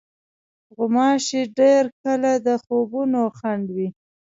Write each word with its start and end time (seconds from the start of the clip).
غوماشې 0.75 1.41
ډېر 1.59 1.83
کله 2.03 2.31
د 2.45 2.47
خوبونو 2.63 3.21
خنډ 3.37 3.65
وي. 3.75 3.87